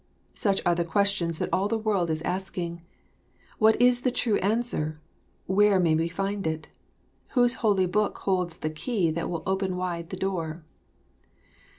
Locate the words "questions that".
0.83-1.53